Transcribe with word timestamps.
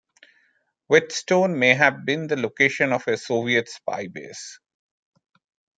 Whetstone 0.87 1.59
may 1.59 1.75
have 1.75 2.05
been 2.07 2.25
the 2.25 2.35
location 2.35 2.91
of 2.91 3.07
a 3.07 3.17
Soviet 3.17 3.69
spy 3.69 4.07
base. 4.07 4.57